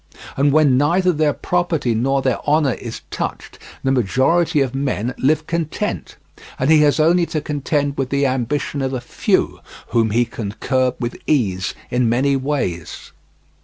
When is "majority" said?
3.91-4.59